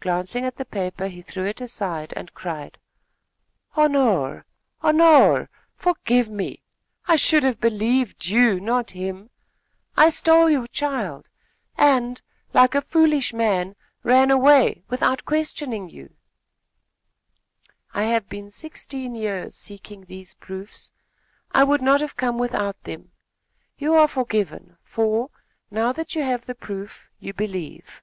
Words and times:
Glancing 0.00 0.46
at 0.46 0.56
the 0.56 0.64
paper, 0.64 1.08
he 1.08 1.20
threw 1.20 1.44
it 1.44 1.60
aside 1.60 2.14
and 2.16 2.32
cried: 2.32 2.78
"Honore! 3.76 4.46
Honore! 4.80 5.50
Forgive 5.76 6.30
me! 6.30 6.62
I 7.06 7.16
should 7.16 7.42
have 7.44 7.60
believed 7.60 8.24
you, 8.24 8.58
not 8.58 8.92
him. 8.92 9.28
I 9.94 10.08
stole 10.08 10.48
your 10.48 10.66
child 10.68 11.28
and, 11.76 12.22
like 12.54 12.74
a 12.74 12.80
foolish 12.80 13.34
man, 13.34 13.76
ran 14.02 14.30
away, 14.30 14.84
without 14.88 15.26
questioning 15.26 15.90
you." 15.90 16.16
"I 17.92 18.04
have 18.04 18.30
been 18.30 18.50
sixteen 18.50 19.14
years 19.14 19.54
seeking 19.54 20.06
these 20.06 20.32
proofs. 20.32 20.92
I 21.50 21.62
would 21.64 21.82
not 21.82 22.00
have 22.00 22.16
come 22.16 22.38
without 22.38 22.84
them. 22.84 23.12
You 23.76 23.96
are 23.96 24.08
forgiven, 24.08 24.78
for, 24.82 25.28
now 25.70 25.92
that 25.92 26.14
you 26.14 26.22
have 26.22 26.46
the 26.46 26.54
proof, 26.54 27.10
you 27.18 27.34
believe." 27.34 28.02